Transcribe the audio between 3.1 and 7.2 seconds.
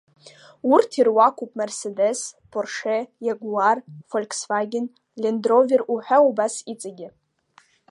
Иагуар, Фольксваген, Лендровер уҳәа убас иҵегьы.